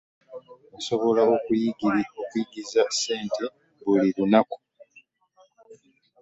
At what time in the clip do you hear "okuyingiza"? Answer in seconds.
1.35-2.81